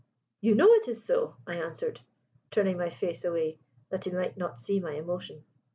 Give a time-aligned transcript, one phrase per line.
[0.41, 2.01] "You know it is so," I answered,
[2.49, 3.59] turning my face away
[3.89, 5.43] that he might not see my emotion.